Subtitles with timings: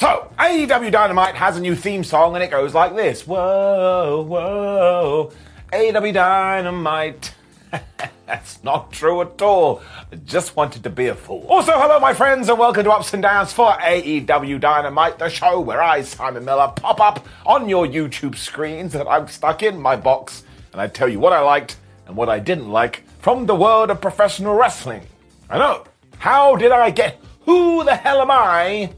[0.00, 5.32] So, AEW Dynamite has a new theme song and it goes like this Whoa, whoa,
[5.72, 7.34] AEW Dynamite.
[8.26, 9.82] That's not true at all.
[10.12, 11.46] I just wanted to be a fool.
[11.48, 15.60] Also, hello, my friends, and welcome to Ups and Downs for AEW Dynamite, the show
[15.60, 19.96] where I, Simon Miller, pop up on your YouTube screens that I'm stuck in my
[19.96, 20.42] box
[20.72, 21.76] and I tell you what I liked
[22.06, 25.02] and what I didn't like from the world of professional wrestling.
[25.50, 25.84] I know.
[26.18, 27.20] How did I get?
[27.42, 28.92] Who the hell am I?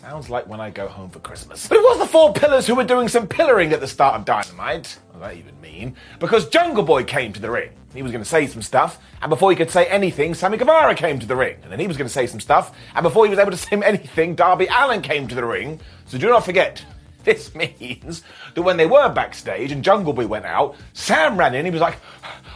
[0.00, 1.66] Sounds like when I go home for Christmas.
[1.66, 4.24] But it was the Four Pillars who were doing some pillaring at the start of
[4.24, 4.98] Dynamite.
[5.10, 5.96] What does that even mean?
[6.20, 7.70] Because Jungle Boy came to the ring.
[7.92, 10.94] He was going to say some stuff, and before he could say anything, Sammy Guevara
[10.94, 11.56] came to the ring.
[11.62, 13.56] And then he was going to say some stuff, and before he was able to
[13.56, 15.80] say anything, Darby Allin came to the ring.
[16.04, 16.84] So do not forget,
[17.24, 18.22] this means
[18.54, 21.64] that when they were backstage and Jungle Boy went out, Sam ran in.
[21.64, 21.96] He was like,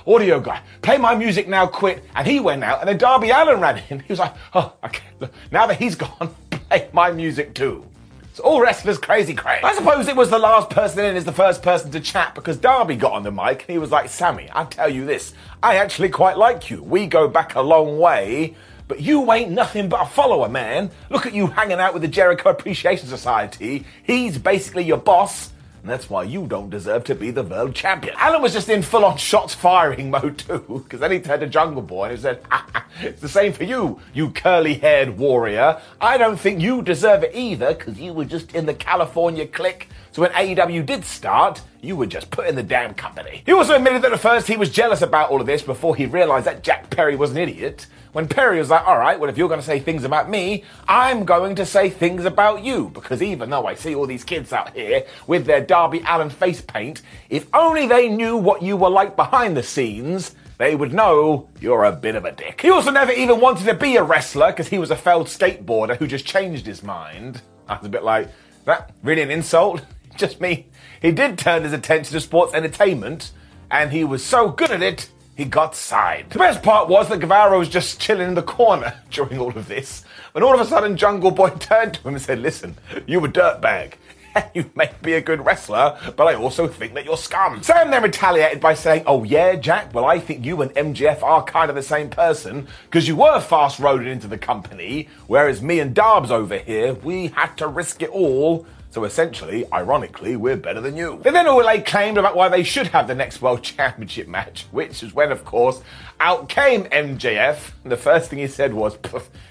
[0.06, 3.61] "Audio guy, play my music now, quit." And he went out, and then Darby Allin
[3.61, 4.00] ran in.
[4.06, 5.05] He was like, "Oh, okay.
[5.21, 7.84] Look, now that he's gone, play my music too."
[8.31, 9.65] It's all wrestlers crazy crazy.
[9.65, 12.56] I suppose it was the last person in is the first person to chat because
[12.56, 15.77] Darby got on the mic and he was like, "Sammy, I tell you this, I
[15.77, 16.83] actually quite like you.
[16.83, 18.55] We go back a long way."
[18.91, 20.91] But you ain't nothing but a follower, man.
[21.10, 23.84] Look at you hanging out with the Jericho Appreciation Society.
[24.03, 25.53] He's basically your boss.
[25.83, 28.15] And that's why you don't deserve to be the world champion.
[28.21, 31.47] Allin was just in full on shots firing mode too, because then he turned to
[31.47, 35.17] Jungle Boy and he said, ah, ah, It's the same for you, you curly haired
[35.17, 35.81] warrior.
[36.01, 39.89] I don't think you deserve it either, because you were just in the California clique.
[40.12, 43.43] So when AEW did start, you were just put in the damn company.
[43.47, 46.06] He also admitted that at first he was jealous about all of this before he
[46.06, 47.87] realized that Jack Perry was an idiot.
[48.12, 50.65] When Perry was like, all right, well, if you're going to say things about me,
[50.88, 52.91] I'm going to say things about you.
[52.93, 56.60] Because even though I see all these kids out here with their Darby Allin face
[56.60, 61.48] paint, if only they knew what you were like behind the scenes, they would know
[61.60, 62.60] you're a bit of a dick.
[62.60, 65.97] He also never even wanted to be a wrestler because he was a failed skateboarder
[65.97, 67.41] who just changed his mind.
[67.69, 68.28] Was a bit like,
[68.65, 69.82] that really an insult?
[70.16, 70.66] Just me.
[71.00, 73.32] He did turn his attention to sports entertainment,
[73.71, 76.31] and he was so good at it, he got signed.
[76.31, 79.69] The best part was that Guevara was just chilling in the corner during all of
[79.69, 82.76] this, when all of a sudden Jungle Boy turned to him and said, Listen,
[83.06, 83.94] you a dirtbag.
[84.54, 87.65] You may be a good wrestler, but I also think that you're scum.
[87.65, 91.42] Sam then retaliated by saying, Oh, yeah, Jack, well, I think you and MJF are
[91.42, 95.81] kind of the same person, because you were fast roaded into the company, whereas me
[95.81, 100.81] and Darbs over here, we had to risk it all so essentially, ironically, we're better
[100.81, 101.21] than you.
[101.23, 104.67] They then all lay claim about why they should have the next World Championship match,
[104.73, 105.81] which is when, of course,
[106.19, 107.71] out came MJF.
[107.84, 108.99] And the first thing he said was,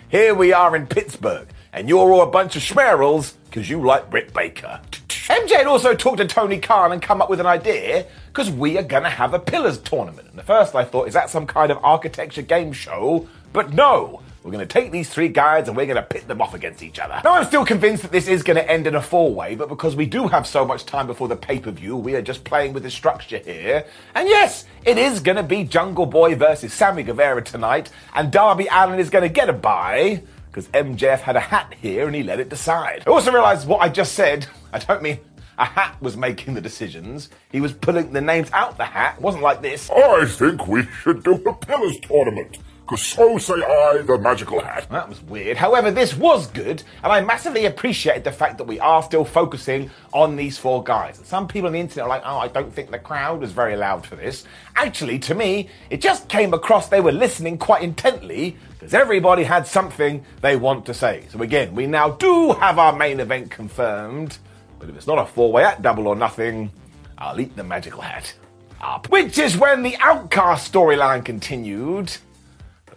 [0.09, 4.09] Here we are in Pittsburgh, and you're all a bunch of schmerals because you like
[4.09, 4.81] Britt Baker.
[5.07, 8.77] MJ had also talked to Tony Khan and come up with an idea because we
[8.77, 10.27] are going to have a Pillars tournament.
[10.31, 13.27] And at first I thought, is that some kind of architecture game show?
[13.53, 16.41] But no, we're going to take these three guys and we're going to pit them
[16.41, 17.19] off against each other.
[17.24, 19.68] Now, I'm still convinced that this is going to end in a four way, but
[19.68, 22.44] because we do have so much time before the pay per view, we are just
[22.45, 23.86] playing with the structure here.
[24.15, 28.68] And yes, it is going to be Jungle Boy versus Sammy Guevara tonight, and Darby
[28.71, 30.24] Allin is going to get a bye.
[30.50, 33.03] Because MJF had a hat here and he let it decide.
[33.06, 34.47] I also realised what I just said.
[34.74, 35.19] I don't mean
[35.59, 37.30] a hat was making the decisions.
[37.51, 39.18] He was pulling the names out the hat.
[39.18, 39.89] It wasn't like this.
[39.91, 42.57] I think we should do a Pillars tournament.
[42.89, 44.88] Because so say I, the magical hat.
[44.89, 45.57] That was weird.
[45.57, 49.91] However, this was good, and I massively appreciated the fact that we are still focusing
[50.12, 51.21] on these four guys.
[51.24, 53.75] Some people on the internet are like, oh, I don't think the crowd was very
[53.75, 54.44] loud for this.
[54.75, 59.68] Actually, to me, it just came across they were listening quite intently because everybody had
[59.68, 61.25] something they want to say.
[61.30, 64.39] So again, we now do have our main event confirmed,
[64.80, 66.71] but if it's not a four-way at double or nothing,
[67.19, 68.33] I'll eat the magical hat
[68.81, 69.09] up.
[69.09, 72.18] Which is when the Outcast storyline continued.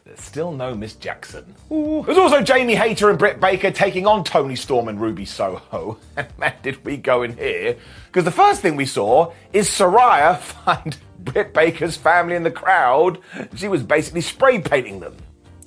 [0.05, 1.55] There's still no Miss Jackson.
[1.71, 2.03] Ooh.
[2.05, 5.99] There's also Jamie Hayter and Britt Baker taking on Toni Storm and Ruby Soho.
[6.17, 7.77] And man, did we go in here.
[8.07, 13.19] Because the first thing we saw is Saraya find Britt Baker's family in the crowd.
[13.55, 15.17] She was basically spray painting them.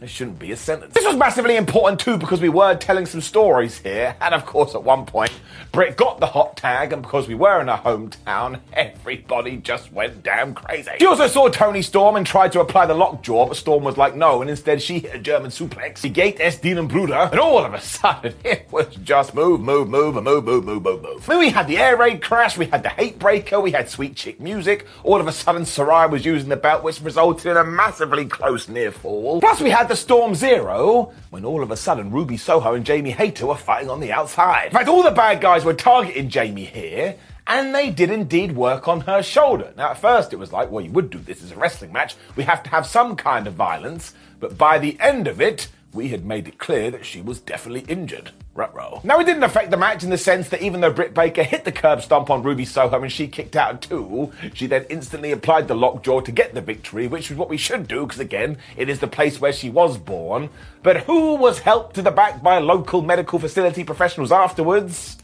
[0.05, 0.93] This shouldn't be a sentence.
[0.93, 4.75] This was massively important too because we were telling some stories here, and of course,
[4.75, 5.31] at one point,
[5.71, 10.21] Britt got the hot tag, and because we were in her hometown, everybody just went
[10.21, 10.91] damn crazy.
[10.99, 14.15] She also saw Toni Storm and tried to apply the lockjaw, but Storm was like,
[14.15, 15.97] no, and instead she hit a German suplex.
[15.97, 16.59] She gate S.
[16.59, 20.45] Dean Bruder, and all of a sudden, it was just move, move, move, and move,
[20.45, 21.25] move, move, move, move.
[21.25, 24.15] Then we had the air raid crash, we had the hate breaker, we had sweet
[24.15, 24.85] chick music.
[25.03, 28.69] All of a sudden, Saraya was using the belt, which resulted in a massively close
[28.69, 29.41] near fall.
[29.41, 33.11] Plus, we had the Storm Zero, when all of a sudden Ruby Soho and Jamie
[33.11, 34.67] Hayter were fighting on the outside.
[34.67, 37.15] In fact, all the bad guys were targeting Jamie here,
[37.47, 39.73] and they did indeed work on her shoulder.
[39.77, 42.15] Now, at first it was like, well, you would do this as a wrestling match.
[42.35, 44.13] We have to have some kind of violence.
[44.39, 47.85] But by the end of it, we had made it clear that she was definitely
[47.87, 48.31] injured.
[48.53, 49.01] Ruh-roh.
[49.03, 51.65] Now, it didn't affect the match in the sense that even though Britt Baker hit
[51.65, 55.67] the curb stomp on Ruby Soho and she kicked out too, she then instantly applied
[55.67, 58.89] the lockjaw to get the victory, which is what we should do, because again, it
[58.89, 60.49] is the place where she was born.
[60.83, 65.17] But who was helped to the back by local medical facility professionals afterwards?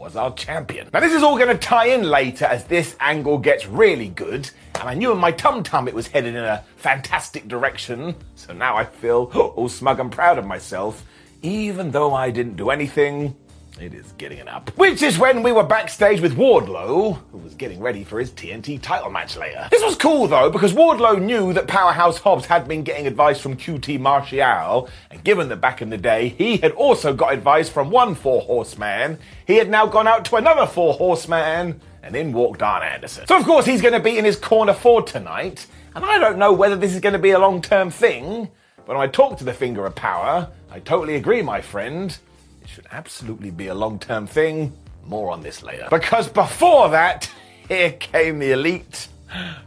[0.00, 0.88] Was our champion.
[0.94, 4.50] Now, this is all going to tie in later as this angle gets really good.
[4.76, 8.14] And I knew in my tum tum it was headed in a fantastic direction.
[8.34, 11.04] So now I feel all smug and proud of myself
[11.42, 13.34] even though I didn't do anything,
[13.78, 14.70] it is getting it up.
[14.76, 18.80] Which is when we were backstage with Wardlow, who was getting ready for his TNT
[18.80, 19.68] title match later.
[19.70, 23.56] This was cool though, because Wardlow knew that Powerhouse Hobbs had been getting advice from
[23.56, 27.90] QT Marshall, and given that back in the day he had also got advice from
[27.90, 32.62] one four horseman, he had now gone out to another four horseman, and in walked
[32.62, 33.26] Arn Anderson.
[33.26, 36.38] So of course he's going to be in his corner for tonight, and I don't
[36.38, 39.38] know whether this is going to be a long term thing, but when I talked
[39.38, 42.16] to the Finger of Power, I totally agree, my friend.
[42.62, 44.72] It should absolutely be a long term thing.
[45.04, 45.88] More on this later.
[45.90, 47.30] Because before that,
[47.68, 49.08] here came the elite.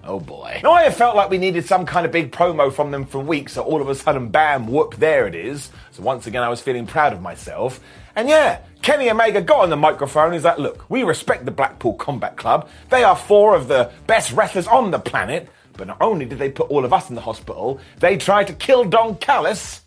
[0.03, 0.59] Oh boy.
[0.61, 3.19] Now, I have felt like we needed some kind of big promo from them for
[3.19, 5.71] weeks, so all of a sudden, bam, whoop, there it is.
[5.91, 7.79] So once again, I was feeling proud of myself.
[8.15, 10.33] And yeah, Kenny Omega got on the microphone.
[10.33, 12.69] He's like, look, we respect the Blackpool Combat Club.
[12.89, 15.49] They are four of the best wrestlers on the planet.
[15.75, 18.53] But not only did they put all of us in the hospital, they tried to
[18.53, 19.81] kill Don Callis.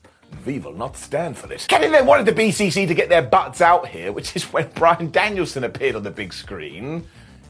[0.45, 1.67] We will not stand for this.
[1.67, 5.11] Kenny then wanted the BCC to get their butts out here, which is when Brian
[5.11, 7.07] Danielson appeared on the big screen.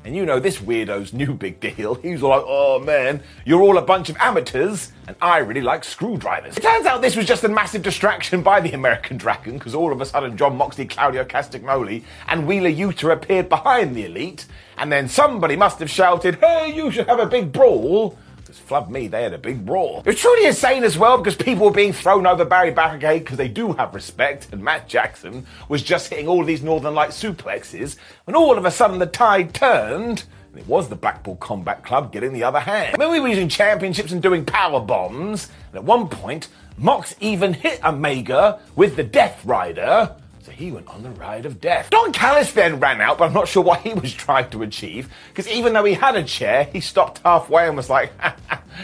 [0.07, 1.97] And you know, this weirdo's new big deal.
[1.97, 6.57] He's like, oh man, you're all a bunch of amateurs, and I really like screwdrivers.
[6.57, 9.93] It turns out this was just a massive distraction by the American Dragon, because all
[9.93, 14.47] of a sudden Jon Moxley, Claudio Castagnoli, and Wheeler Yuta appeared behind the Elite,
[14.79, 18.17] and then somebody must have shouted, hey, you should have a big brawl.
[18.57, 20.01] Because flub me, they had a big brawl.
[20.01, 23.37] It was truly insane as well because people were being thrown over Barry Barricade because
[23.37, 27.97] they do have respect, and Matt Jackson was just hitting all these Northern Light suplexes
[28.25, 30.25] when all of a sudden the tide turned.
[30.53, 32.97] and It was the Blackpool Combat Club getting the other hand.
[32.99, 36.49] Mean, we were using championships and doing power bombs, and at one point,
[36.79, 40.15] Mox even hit Omega with the Death Rider.
[40.47, 41.91] So he went on the ride of death.
[41.91, 45.13] Don Callis then ran out, but I'm not sure what he was trying to achieve,
[45.29, 48.13] because even though he had a chair, he stopped halfway and was like,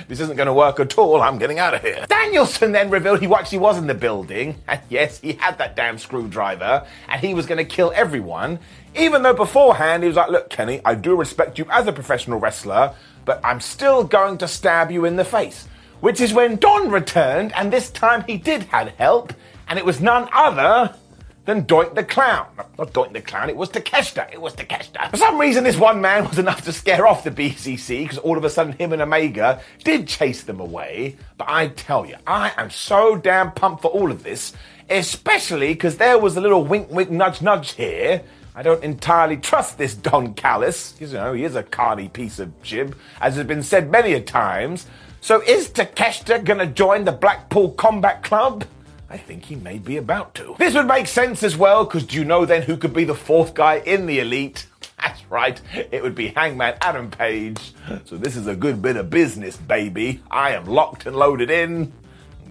[0.09, 2.04] this isn't going to work at all, I'm getting out of here.
[2.09, 5.99] Danielson then revealed he actually was in the building, and yes, he had that damn
[5.99, 8.59] screwdriver, and he was going to kill everyone,
[8.97, 12.40] even though beforehand he was like, look, Kenny, I do respect you as a professional
[12.40, 12.92] wrestler,
[13.25, 15.69] but I'm still going to stab you in the face.
[16.00, 19.33] Which is when Don returned, and this time he did have help,
[19.69, 20.97] and it was none other
[21.44, 22.46] than Doink the Clown.
[22.78, 24.32] Not Doink the Clown, it was Takeshita.
[24.32, 25.11] It was Takeshita.
[25.11, 28.38] For some reason, this one man was enough to scare off the BCC because all
[28.38, 31.16] of a sudden him and Omega did chase them away.
[31.38, 34.52] But I tell you, I am so damn pumped for all of this,
[34.88, 38.22] especially because there was a little wink, wink, nudge, nudge here.
[38.54, 40.94] I don't entirely trust this Don Callis.
[41.00, 44.20] You know, he is a carny piece of jib, as has been said many a
[44.20, 44.87] times.
[45.22, 48.64] So is Takeshita gonna join the Blackpool Combat Club?
[49.12, 50.57] I think he may be about to.
[50.59, 53.14] This would make sense as well, because do you know then who could be the
[53.14, 54.66] fourth guy in the elite?
[54.99, 57.75] That's right, it would be Hangman Adam Page.
[58.07, 60.23] So this is a good bit of business, baby.
[60.31, 61.92] I am locked and loaded in.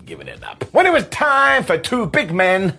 [0.06, 0.64] giving it up.
[0.72, 2.78] When it was time for two big men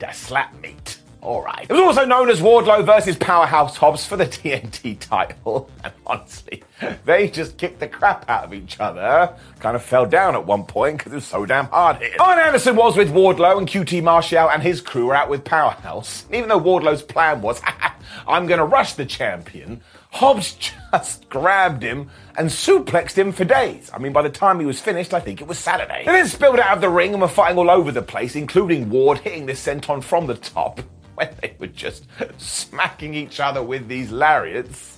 [0.00, 0.93] to slap meat.
[1.24, 1.66] All right.
[1.68, 5.70] It was also known as Wardlow versus Powerhouse Hobbs for the TNT title.
[5.84, 6.62] And honestly,
[7.04, 9.36] they just kicked the crap out of each other.
[9.60, 12.18] Kind of fell down at one point because it was so damn hard hit.
[12.18, 16.24] Arn Anderson was with Wardlow and QT Marshall and his crew were out with Powerhouse.
[16.32, 17.60] Even though Wardlow's plan was,
[18.26, 20.56] I'm going to rush the champion, Hobbs
[20.90, 23.90] just grabbed him and suplexed him for days.
[23.92, 26.04] I mean, by the time he was finished, I think it was Saturday.
[26.06, 28.88] They then spilled out of the ring and were fighting all over the place, including
[28.88, 30.80] Ward hitting the senton from the top
[31.16, 32.06] when they were just
[32.38, 34.94] smacking each other with these lariats.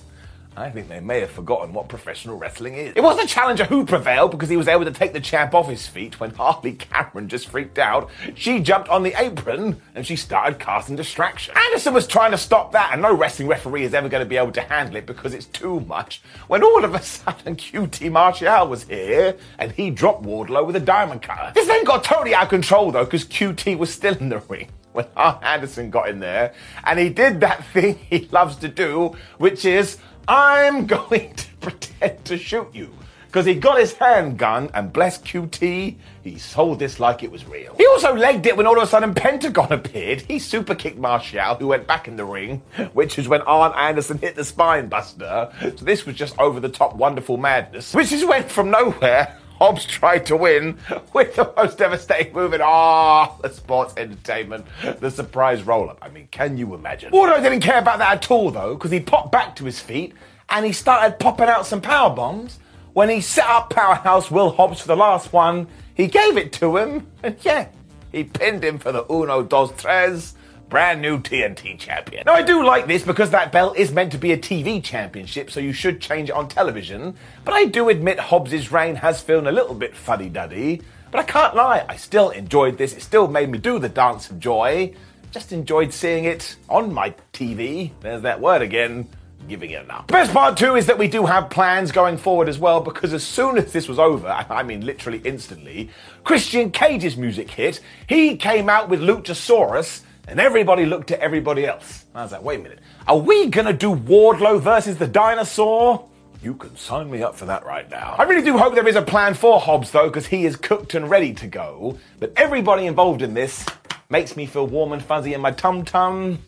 [0.57, 2.93] I think they may have forgotten what professional wrestling is.
[2.95, 5.69] It was the challenger who prevailed because he was able to take the champ off
[5.69, 8.09] his feet when Harley Cameron just freaked out.
[8.33, 11.53] She jumped on the apron and she started casting distraction.
[11.55, 14.35] Anderson was trying to stop that, and no wrestling referee is ever going to be
[14.35, 16.23] able to handle it because it's too much.
[16.47, 20.79] When all of a sudden QT Marshall was here and he dropped Wardlow with a
[20.79, 21.51] diamond cutter.
[21.53, 24.69] This then got totally out of control though because QT was still in the ring
[24.97, 29.15] when Arn Anderson got in there and he did that thing he loves to do,
[29.37, 32.91] which is I'm going to pretend to shoot you.
[33.27, 37.75] Because he got his handgun and bless QT, he sold this like it was real.
[37.77, 40.21] He also legged it when all of a sudden Pentagon appeared.
[40.21, 42.63] He super kicked Marshall, who went back in the ring,
[42.93, 45.51] which is when Arn Anderson hit the spine buster.
[45.61, 49.37] So this was just over the top wonderful madness, which just went from nowhere.
[49.59, 50.77] Hobbs tried to win
[51.13, 54.65] with the most devastating move in all the sports entertainment,
[54.99, 55.97] the surprise roll up.
[56.01, 57.11] I mean, can you imagine?
[57.11, 60.13] Wardlow didn't care about that at all, though, because he popped back to his feet
[60.49, 62.59] and he started popping out some power bombs.
[62.93, 66.77] When he set up Powerhouse Will Hobbs for the last one, he gave it to
[66.77, 67.67] him, and yeah,
[68.11, 70.35] he pinned him for the uno, dos, tres
[70.69, 72.23] brand new TNT champion.
[72.25, 75.49] Now, I do like this because that belt is meant to be a TV championship,
[75.49, 77.15] so you should change it on television.
[77.45, 80.81] But I do admit Hobbs's reign has feeling a little bit fuddy duddy.
[81.11, 82.93] But I can't lie, I still enjoyed this.
[82.93, 84.93] It still made me do the dance of joy.
[85.31, 87.91] Just enjoyed seeing it on my TV.
[88.01, 89.07] There's that word again.
[89.47, 90.07] Giving it up.
[90.07, 93.13] The best part too is that we do have plans going forward as well because
[93.13, 95.89] as soon as this was over, I mean literally instantly,
[96.25, 97.79] Christian Cage's music hit.
[98.09, 102.05] He came out with Luchasaurus and everybody looked at everybody else.
[102.13, 106.07] I was like, wait a minute, are we gonna do Wardlow versus the dinosaur?
[106.43, 108.15] You can sign me up for that right now.
[108.17, 110.93] I really do hope there is a plan for Hobbs though, because he is cooked
[110.93, 111.97] and ready to go.
[112.19, 113.65] But everybody involved in this
[114.09, 116.39] makes me feel warm and fuzzy in my tum tum.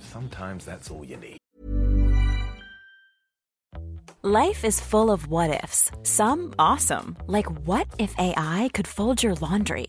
[0.00, 1.38] Sometimes that's all you need.
[4.24, 5.90] Life is full of what ifs.
[6.04, 9.88] Some awesome, like what if AI could fold your laundry?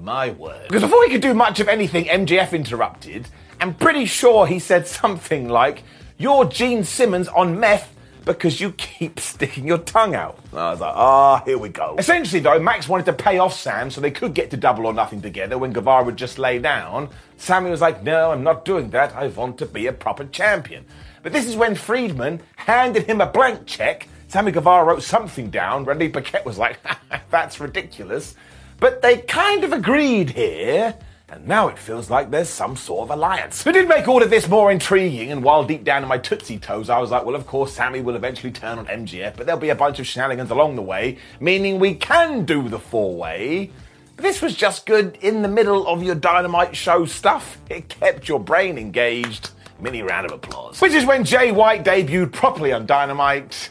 [0.00, 0.68] My word.
[0.68, 3.28] Because before he could do much of anything, MJF interrupted.
[3.60, 5.84] I'm pretty sure he said something like,
[6.18, 10.38] You're Gene Simmons on meth because you keep sticking your tongue out.
[10.50, 11.96] And I was like, ah, oh, here we go.
[11.98, 14.92] Essentially, though, Max wanted to pay off Sam so they could get to double or
[14.92, 17.08] nothing together when Guevara would just lay down.
[17.36, 19.14] Sammy was like, no, I'm not doing that.
[19.14, 20.84] I want to be a proper champion.
[21.22, 24.08] But this is when Friedman handed him a blank check.
[24.28, 25.84] Sammy Guevara wrote something down.
[25.84, 26.78] Renee Paquette was like,
[27.30, 28.34] that's ridiculous.
[28.82, 30.96] But they kind of agreed here.
[31.28, 33.64] And now it feels like there's some sort of alliance.
[33.64, 36.58] It did make all of this more intriguing, and while deep down in my Tootsie
[36.58, 39.60] Toes, I was like, well, of course, Sammy will eventually turn on MJF, but there'll
[39.60, 43.70] be a bunch of shenanigans along the way, meaning we can do the four way.
[44.16, 47.58] But this was just good in the middle of your Dynamite show stuff.
[47.70, 49.50] It kept your brain engaged.
[49.78, 50.80] Mini round of applause.
[50.80, 53.70] Which is when Jay White debuted properly on Dynamite.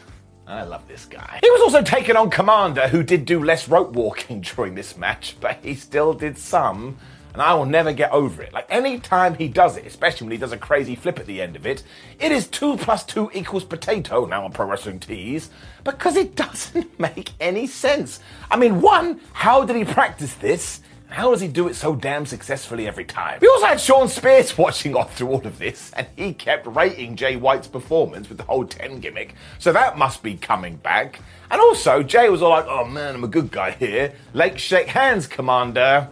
[0.52, 1.38] I love this guy.
[1.42, 5.36] He was also taken on Komander, who did do less rope walking during this match,
[5.40, 6.98] but he still did some
[7.32, 8.52] and I will never get over it.
[8.52, 11.40] Like any time he does it, especially when he does a crazy flip at the
[11.40, 11.82] end of it,
[12.20, 14.26] it is two plus two equals potato.
[14.26, 15.50] Now on Pro Wrestling Tees
[15.84, 18.20] because it doesn't make any sense.
[18.50, 20.82] I mean, one, how did he practice this?
[21.12, 23.38] How does he do it so damn successfully every time?
[23.42, 27.16] We also had Shawn Spears watching on through all of this, and he kept rating
[27.16, 31.20] Jay White's performance with the whole 10 gimmick, so that must be coming back.
[31.50, 34.14] And also, Jay was all like, oh man, I'm a good guy here.
[34.32, 36.08] Lake shake hands, Komander.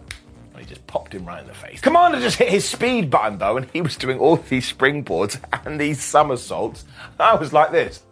[0.53, 1.81] And He just popped him right in the face.
[1.81, 5.81] Komander just hit his speed button though, and he was doing all these springboards and
[5.81, 6.85] these somersaults.
[7.19, 8.03] I was like this.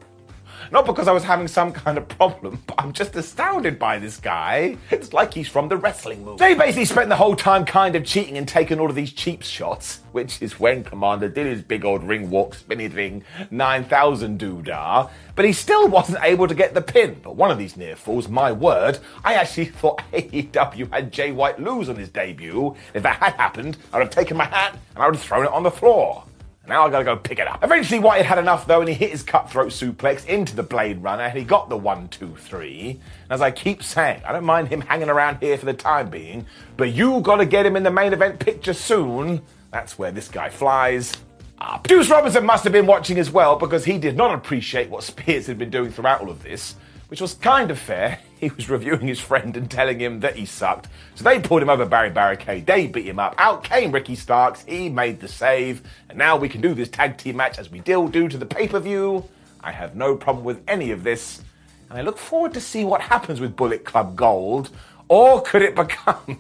[0.72, 4.18] Not because I was having some kind of problem, but I'm just astounded by this
[4.18, 4.78] guy.
[4.92, 6.38] It's like he's from the wrestling movie.
[6.38, 9.44] They basically spent the whole time kind of cheating and taking all of these cheap
[9.44, 15.10] shots, which is when Komander did his big old ring walk, spinning thing, 9000 doodah,
[15.36, 17.20] but he still wasn't able to get the pin.
[17.24, 21.60] But one of these near falls, my word, I actually thought AEW had Jay White
[21.60, 22.76] lose on his debut.
[22.94, 25.52] If that had happened, I'd have taken my hat and I would have thrown it
[25.52, 26.26] on the floor.
[26.70, 27.64] Now I gotta go pick it up.
[27.64, 31.24] Eventually, White had enough though, and he hit his cutthroat suplex into the Blade Runner,
[31.24, 33.00] and he got the one, two, three.
[33.24, 36.12] And as I keep saying, I don't mind him hanging around here for the time
[36.12, 36.46] being,
[36.78, 39.42] but you gotta get him in the main event picture soon.
[39.72, 41.14] That's where this guy flies
[41.58, 41.88] up.
[41.88, 45.48] Juice Robinson must have been watching as well because he did not appreciate what Spears
[45.48, 46.76] had been doing throughout all of this
[47.10, 48.20] which was kind of fair.
[48.40, 50.88] He was reviewing his friend and telling him that he sucked.
[51.16, 52.66] So they pulled him over Barry Barricade.
[52.66, 53.36] They beat him up.
[53.38, 54.64] Out came Ricky Starks.
[54.64, 55.82] He made the save.
[56.08, 58.46] And now we can do this tag team match as we still do to the
[58.46, 59.28] pay per view.
[59.60, 61.42] I have no problem with any of this.
[61.90, 64.70] And I look forward to see what happens with Bullet Club Gold.
[65.10, 66.40] Or could it become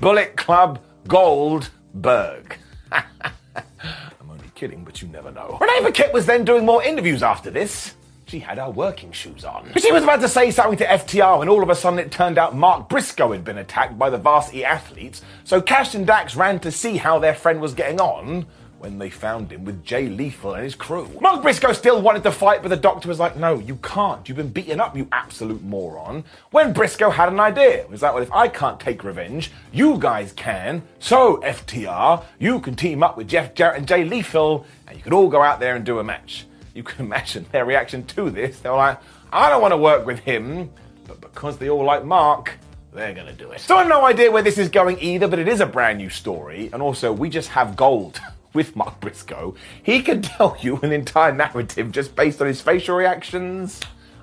[0.00, 2.56] Bullet Club Goldberg?
[2.90, 5.56] I'm only kidding, but you never know.
[5.60, 7.94] Renee Paquette was then doing more interviews after this.
[8.28, 9.70] She had her working shoes on.
[9.72, 12.12] But She was about to say something to FTR when all of a sudden it
[12.12, 16.36] turned out Mark Briscoe had been attacked by the varsity athletes, so Cash and Dax
[16.36, 18.46] ran to see how their friend was getting on
[18.80, 21.08] when they found him with Jay Lethal and his crew.
[21.20, 24.28] Mark Briscoe still wanted to fight, but the doctor was like, no, you can't.
[24.28, 26.22] You've been beaten up, you absolute moron.
[26.50, 27.80] When Briscoe had an idea.
[27.80, 30.82] It was like, well, if I can't take revenge, you guys can.
[31.00, 35.12] So, FTR, you can team up with Jeff Jarrett and Jay Lethal, and you can
[35.12, 36.44] all go out there and do a match
[36.78, 38.60] you can imagine their reaction to this.
[38.60, 40.70] They were like, I don't want to work with him,
[41.06, 42.52] but because they all like Mark,
[42.94, 43.60] they're going to do it.
[43.60, 45.98] So I have no idea where this is going either, but it is a brand
[45.98, 46.70] new story.
[46.72, 48.20] And also, we just have gold
[48.54, 49.54] with Mark Briscoe.
[49.82, 53.80] He can tell you an entire narrative just based on his facial reactions.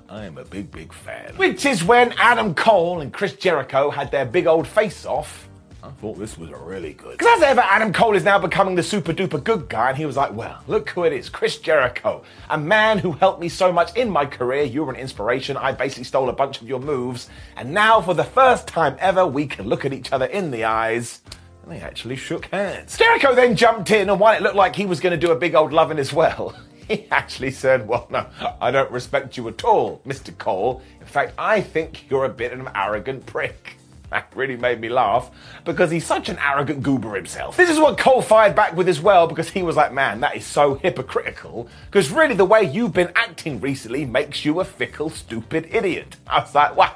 [0.08, 1.34] I am a big, big fan.
[1.36, 5.45] Which is when Adam Cole and Chris Jericho had their big old face off
[5.86, 7.16] I thought this was really good.
[7.16, 10.04] Because as ever, Adam Cole is now becoming the super duper good guy, and he
[10.04, 13.72] was like, well, look who it is Chris Jericho, a man who helped me so
[13.72, 14.64] much in my career.
[14.64, 15.56] You were an inspiration.
[15.56, 17.30] I basically stole a bunch of your moves.
[17.56, 20.64] And now, for the first time ever, we can look at each other in the
[20.64, 21.22] eyes.
[21.62, 22.98] And they actually shook hands.
[22.98, 25.36] Jericho then jumped in, and while it looked like he was going to do a
[25.36, 26.56] big old loving as well,
[26.88, 28.26] he actually said, Well, no,
[28.60, 30.36] I don't respect you at all, Mr.
[30.36, 30.82] Cole.
[31.00, 33.76] In fact, I think you're a bit of an arrogant prick.
[34.10, 35.30] That really made me laugh
[35.64, 37.56] because he's such an arrogant goober himself.
[37.56, 40.36] This is what Cole fired back with as well because he was like, man, that
[40.36, 45.10] is so hypocritical because really the way you've been acting recently makes you a fickle,
[45.10, 46.16] stupid idiot.
[46.26, 46.92] I was like, wah,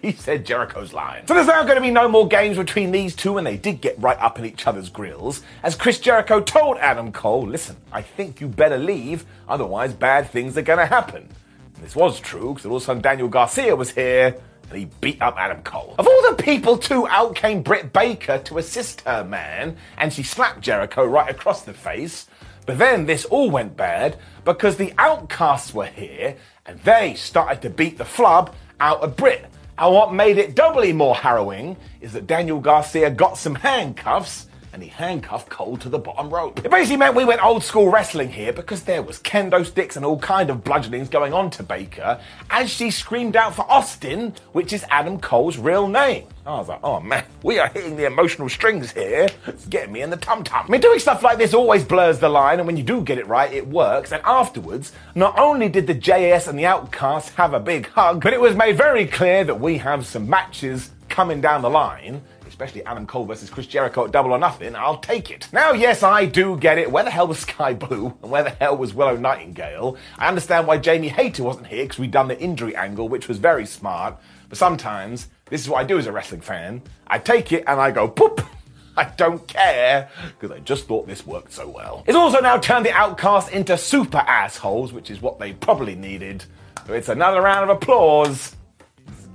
[0.00, 1.26] he said Jericho's lying.
[1.26, 3.80] So there's now going to be no more games between these two and they did
[3.80, 8.02] get right up in each other's grills as Chris Jericho told Adam Cole, listen, I
[8.02, 11.28] think you better leave, otherwise bad things are going to happen.
[11.74, 14.36] And this was true because all of a sudden Daniel Garcia was here
[14.70, 15.94] and he beat up Adam Cole.
[15.98, 20.22] Of all the people, too, out came Britt Baker to assist her man, and she
[20.22, 22.26] slapped Jericho right across the face.
[22.66, 27.70] But then this all went bad because the outcasts were here and they started to
[27.70, 29.46] beat the flub out of Britt.
[29.78, 34.82] And what made it doubly more harrowing is that Daniel Garcia got some handcuffs and
[34.82, 36.64] he handcuffed Cole to the bottom rope.
[36.64, 40.04] It basically meant we went old school wrestling here because there was kendo sticks and
[40.04, 44.72] all kind of bludgeonings going on to Baker as she screamed out for Austin, which
[44.72, 46.26] is Adam Cole's real name.
[46.44, 49.28] I was like, oh man, we are hitting the emotional strings here.
[49.46, 50.66] It's getting me in the tum tum.
[50.66, 53.18] I mean, doing stuff like this always blurs the line, and when you do get
[53.18, 54.10] it right, it works.
[54.10, 58.32] And afterwards, not only did the JAS and the Outcasts have a big hug, but
[58.32, 62.84] it was made very clear that we have some matches coming down the line especially
[62.84, 65.48] Adam Cole versus Chris Jericho at Double or Nothing, I'll take it.
[65.52, 66.92] Now, yes, I do get it.
[66.92, 69.96] Where the hell was Skye Blue and where the hell was Willow Nightingale?
[70.18, 73.38] I understand why Jamie Hayter wasn't here because we'd done the injury angle, which was
[73.38, 74.18] very smart.
[74.50, 76.82] But sometimes, this is what I do as a wrestling fan.
[77.06, 78.46] I take it and I go, poop.
[78.96, 82.04] I don't care because I just thought this worked so well.
[82.06, 86.44] It's also now turned the outcasts into super assholes, which is what they probably needed.
[86.86, 88.54] So it's another round of applause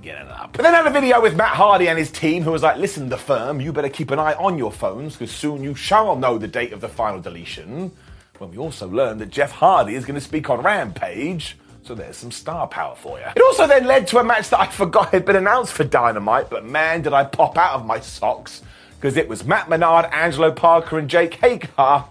[0.08, 0.52] get it up.
[0.54, 3.08] But then had a video with Matt Hardy and his team who was like, listen,
[3.08, 6.38] the firm, you better keep an eye on your phones because soon you shall know
[6.38, 7.92] the date of the final deletion.
[8.38, 11.58] When we also learned that Jeff Hardy is going to speak on Rampage.
[11.82, 13.26] So there's some star power for you.
[13.34, 16.50] It also then led to a match that I forgot had been announced for Dynamite,
[16.50, 18.62] but man, did I pop out of my socks
[18.98, 22.04] because it was Matt Menard, Angelo Parker, and Jake Hager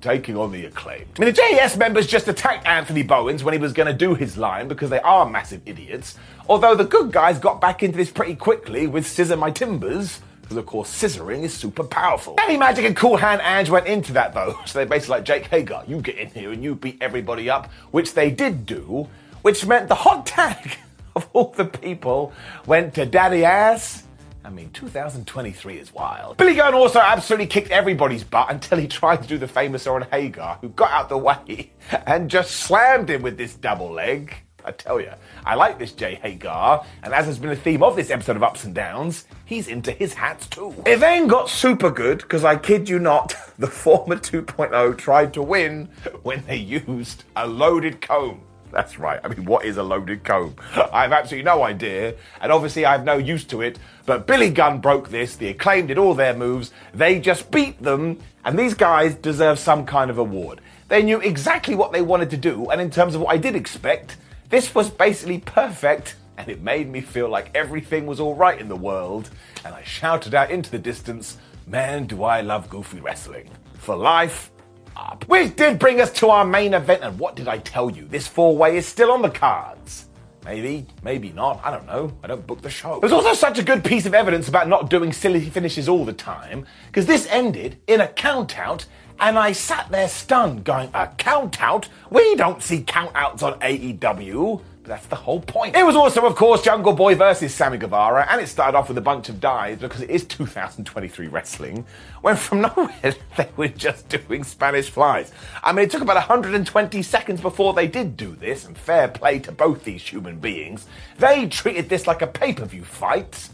[0.00, 1.06] taking on the acclaim.
[1.16, 4.14] I mean, the JAS members just attacked Anthony Bowens when he was going to do
[4.14, 6.18] his line because they are massive idiots.
[6.48, 10.20] Although the good guys got back into this pretty quickly with Scissor My Timbers.
[10.42, 12.34] Because of course, scissoring is super powerful.
[12.34, 14.58] Daddy Magic and Cool Hand Ange went into that though.
[14.66, 17.72] So they're basically like, Jake Hager, you get in here and you beat everybody up,
[17.92, 19.08] which they did do,
[19.40, 20.76] which meant the hot tag
[21.16, 22.32] of all the people
[22.66, 24.03] went to Daddy Ass
[24.44, 26.36] I mean, 2023 is wild.
[26.36, 30.06] Billy Gunn also absolutely kicked everybody's butt until he tried to do the famous Oren
[30.12, 31.72] Hagar, who got out the way
[32.06, 34.36] and just slammed him with this double leg.
[34.66, 35.12] I tell you,
[35.44, 38.42] I like this Jake Hager, and as has been a theme of this episode of
[38.42, 40.74] Ups and Downs, he's into his hats too.
[40.86, 45.42] It then got super good, because I kid you not, the former 2.0 tried to
[45.42, 45.88] win
[46.22, 48.42] when they used a loaded comb.
[48.74, 49.20] That's right.
[49.22, 50.56] I mean, what is a loaded comb?
[50.92, 53.78] I have absolutely no idea, and obviously I have no use to it.
[54.04, 55.36] But Billy Gunn broke this.
[55.36, 56.72] The acclaim did all their moves.
[56.92, 60.60] They just beat them, and these guys deserve some kind of award.
[60.88, 63.54] They knew exactly what they wanted to do, and in terms of what I did
[63.54, 64.16] expect,
[64.50, 68.68] this was basically perfect, and it made me feel like everything was all right in
[68.68, 69.30] the world.
[69.64, 74.50] And I shouted out into the distance, "Man, do I love goofy wrestling for life!"
[74.96, 75.24] Up.
[75.28, 78.06] Which did bring us to our main event, and what did I tell you?
[78.06, 80.08] This four way is still on the cards.
[80.44, 81.60] Maybe, maybe not.
[81.64, 82.12] I don't know.
[82.22, 83.00] I don't book the show.
[83.00, 86.12] There's also such a good piece of evidence about not doing silly finishes all the
[86.12, 88.84] time, because this ended in a count out,
[89.20, 91.88] and I sat there stunned, going, A count out?
[92.10, 94.60] We don't see count outs on AEW.
[94.84, 95.74] That's the whole point.
[95.76, 98.98] It was also, of course, Jungle Boy versus Sammy Guevara, and it started off with
[98.98, 101.86] a bunch of dives because it is 2023 wrestling,
[102.20, 105.32] when from nowhere they were just doing Spanish flies.
[105.62, 109.38] I mean, it took about 120 seconds before they did do this, and fair play
[109.40, 110.86] to both these human beings.
[111.16, 113.48] They treated this like a pay per view fight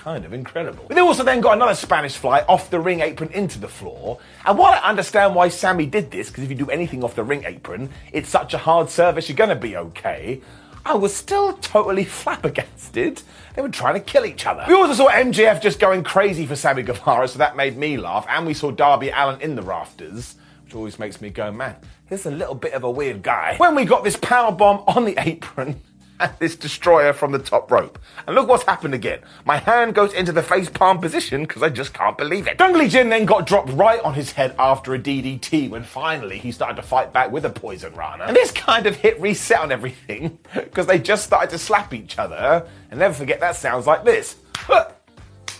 [0.00, 0.86] kind of incredible.
[0.88, 4.18] They also then got another Spanish fly off the ring apron into the floor.
[4.46, 7.22] And while I understand why Sammy did this, because if you do anything off the
[7.22, 10.40] ring apron, it's such a hard service, you're going to be okay.
[10.86, 13.20] I was still totally flabbergasted.
[13.54, 14.64] They were trying to kill each other.
[14.66, 18.24] We also saw MJF just going crazy for Sammy Guevara, so that made me laugh.
[18.28, 21.76] And we saw Darby Allin in the rafters, which always makes me go, man,
[22.08, 23.56] he's a little bit of a weird guy.
[23.58, 25.82] When we got this power bomb on the apron,
[26.20, 27.98] and this destroyer from the top rope.
[28.26, 29.20] And look what's happened again.
[29.44, 32.58] My hand goes into the face palm position because I just can't believe it.
[32.58, 36.52] Jungle Jin then got dropped right on his head after a DDT when finally he
[36.52, 38.24] started to fight back with a poison rana.
[38.24, 42.18] And this kind of hit reset on everything because they just started to slap each
[42.18, 42.66] other.
[42.90, 44.36] And never forget that sounds like this.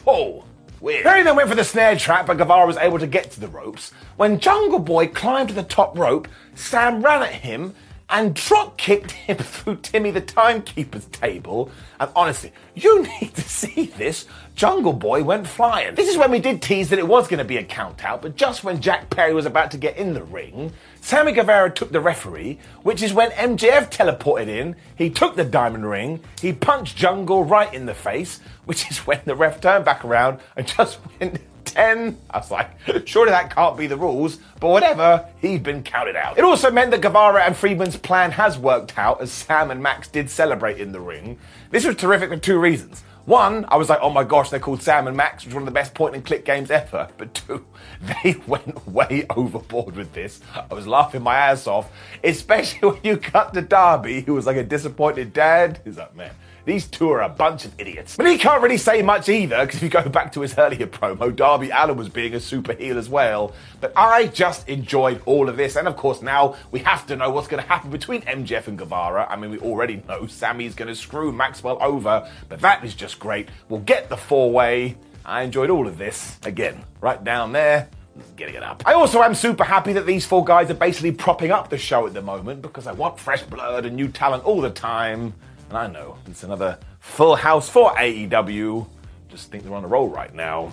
[0.06, 0.44] Oh.
[0.80, 1.04] Weird.
[1.04, 3.48] Perry then went for the snare trap, but Guevara was able to get to the
[3.48, 3.92] ropes.
[4.16, 7.74] When Jungle Boy climbed to the top rope, Sam ran at him
[8.10, 11.70] and drop kicked him through Timmy the Timekeeper's table.
[11.98, 14.26] And honestly, you need to see this.
[14.54, 15.94] Jungle Boy went flying.
[15.94, 18.20] This is when we did tease that it was going to be a count out,
[18.20, 21.92] but just when Jack Perry was about to get in the ring, Sammy Guevara took
[21.92, 24.76] the referee, which is when MJF teleported in.
[24.96, 29.20] He took the diamond ring, he punched Jungle right in the face, which is when
[29.24, 31.40] the ref turned back around and just went
[31.72, 32.18] 10.
[32.30, 32.70] I was like,
[33.06, 36.38] surely that can't be the rules, but whatever, he'd been counted out.
[36.38, 40.08] It also meant that Guevara and Friedman's plan has worked out as Sam and Max
[40.08, 41.38] did celebrate in the ring.
[41.70, 43.02] This was terrific for two reasons.
[43.26, 45.62] One, I was like, oh my gosh, they're called Sam and Max, which is one
[45.62, 47.08] of the best point and click games ever.
[47.16, 47.64] But two,
[48.24, 50.40] they went way overboard with this.
[50.54, 51.90] I was laughing my ass off,
[52.24, 55.80] especially when you cut to Darby, who was like a disappointed dad.
[55.84, 56.32] He's like, man,
[56.64, 58.16] these two are a bunch of idiots.
[58.16, 60.86] But he can't really say much either, because if you go back to his earlier
[60.86, 63.54] promo, Darby Allin was being a super heel as well.
[63.80, 67.30] But I just enjoyed all of this, and of course now we have to know
[67.30, 69.26] what's going to happen between MJF and Guevara.
[69.28, 73.18] I mean, we already know Sammy's going to screw Maxwell over, but that is just
[73.18, 73.48] great.
[73.68, 74.96] We'll get the four way.
[75.24, 76.38] I enjoyed all of this.
[76.44, 77.88] Again, right down there
[78.36, 78.82] getting it up.
[78.86, 82.06] I also am super happy that these four guys are basically propping up the show
[82.06, 85.34] at the moment because I want fresh blood and new talent all the time.
[85.70, 88.88] And I know it's another full house for AEW.
[89.28, 90.72] Just think they're on a roll right now.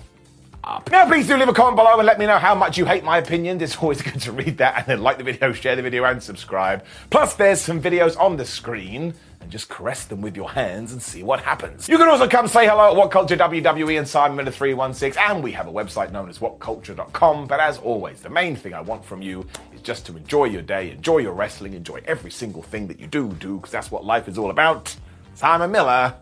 [0.67, 0.91] Up.
[0.91, 3.05] Now, please do leave a comment below and let me know how much you hate
[3.05, 3.61] my opinions.
[3.61, 4.79] It's always good to read that.
[4.79, 6.83] And then like the video, share the video, and subscribe.
[7.09, 11.01] Plus, there's some videos on the screen and just caress them with your hands and
[11.01, 11.87] see what happens.
[11.87, 15.41] You can also come say hello at What Culture WWE and Simon Miller 316, and
[15.41, 17.47] we have a website known as whatculture.com.
[17.47, 20.63] But as always, the main thing I want from you is just to enjoy your
[20.63, 24.03] day, enjoy your wrestling, enjoy every single thing that you do do, because that's what
[24.03, 24.93] life is all about.
[25.33, 26.15] Simon Miller,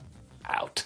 [0.48, 0.86] out.